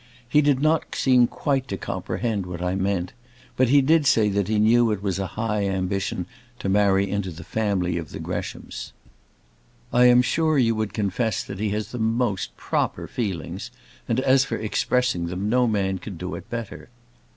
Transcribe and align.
He 0.27 0.41
did 0.41 0.61
not 0.61 0.95
seem 0.95 1.27
quite 1.27 1.67
to 1.67 1.77
comprehend 1.77 2.47
what 2.47 2.59
I 2.59 2.73
meant; 2.73 3.13
but 3.55 3.69
he 3.69 3.81
did 3.83 4.07
say 4.07 4.29
that 4.29 4.47
he 4.47 4.57
knew 4.57 4.89
it 4.89 5.03
was 5.03 5.19
a 5.19 5.27
high 5.37 5.65
ambition 5.65 6.25
to 6.57 6.67
marry 6.67 7.07
into 7.07 7.29
the 7.29 7.43
family 7.43 7.99
of 7.99 8.09
the 8.09 8.17
Greshams. 8.19 8.93
I 9.93 10.05
am 10.05 10.23
sure 10.23 10.57
you 10.57 10.73
would 10.73 10.93
confess 10.95 11.43
that 11.43 11.59
he 11.59 11.69
has 11.69 11.91
the 11.91 11.99
most 11.99 12.57
proper 12.57 13.05
feelings; 13.07 13.69
and 14.07 14.19
as 14.19 14.43
for 14.43 14.57
expressing 14.57 15.27
them 15.27 15.49
no 15.49 15.67
man 15.67 15.99
could 15.99 16.17
do 16.17 16.33
it 16.33 16.49
better. 16.49 16.89